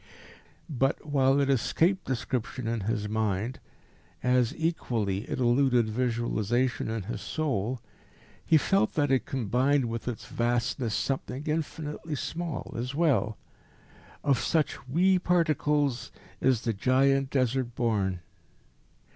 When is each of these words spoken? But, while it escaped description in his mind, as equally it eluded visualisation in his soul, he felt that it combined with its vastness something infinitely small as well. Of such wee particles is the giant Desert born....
But, 0.67 1.05
while 1.05 1.39
it 1.39 1.47
escaped 1.47 2.05
description 2.05 2.67
in 2.67 2.79
his 2.89 3.07
mind, 3.07 3.59
as 4.23 4.51
equally 4.57 5.29
it 5.29 5.37
eluded 5.37 5.89
visualisation 5.89 6.89
in 6.89 7.03
his 7.03 7.21
soul, 7.21 7.79
he 8.43 8.57
felt 8.57 8.93
that 8.95 9.11
it 9.11 9.27
combined 9.27 9.85
with 9.85 10.07
its 10.07 10.25
vastness 10.25 10.95
something 10.95 11.43
infinitely 11.45 12.15
small 12.15 12.73
as 12.75 12.95
well. 12.95 13.37
Of 14.23 14.39
such 14.39 14.87
wee 14.87 15.19
particles 15.19 16.11
is 16.39 16.61
the 16.61 16.73
giant 16.73 17.29
Desert 17.29 17.75
born.... 17.75 18.21